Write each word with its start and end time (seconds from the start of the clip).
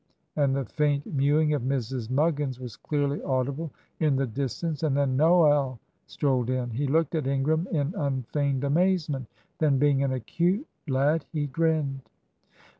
and 0.35 0.55
the 0.55 0.65
faint 0.65 1.05
mewing 1.13 1.53
of 1.53 1.61
Mrs. 1.61 2.09
Muggins 2.09 2.59
was 2.59 2.75
clearly 2.75 3.21
audible 3.21 3.69
in 3.99 4.15
the 4.15 4.25
distance 4.25 4.81
and 4.81 4.97
then 4.97 5.15
Noel 5.15 5.79
strolled 6.07 6.49
in. 6.49 6.71
He 6.71 6.87
looked 6.87 7.13
at 7.13 7.27
Ingram 7.27 7.67
in 7.71 7.93
unfeigned 7.95 8.63
amazement; 8.63 9.27
then, 9.59 9.77
being 9.77 10.01
an 10.01 10.11
acute 10.13 10.65
lad, 10.87 11.25
he 11.31 11.45
grinned. 11.45 11.99